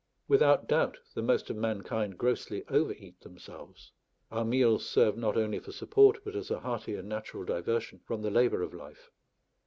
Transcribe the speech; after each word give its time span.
Without 0.27 0.67
doubt, 0.67 0.97
the 1.13 1.21
most 1.21 1.51
of 1.51 1.55
mankind 1.55 2.17
grossly 2.17 2.63
over 2.69 2.91
eat 2.93 3.19
themselves; 3.21 3.91
our 4.31 4.43
meals 4.43 4.83
serve 4.83 5.15
not 5.15 5.37
only 5.37 5.59
for 5.59 5.71
support, 5.71 6.21
but 6.23 6.35
as 6.35 6.49
a 6.49 6.61
hearty 6.61 6.95
and 6.95 7.07
natural 7.07 7.45
diversion 7.45 7.99
from 7.99 8.23
the 8.23 8.31
labour 8.31 8.63
of 8.63 8.73
life. 8.73 9.11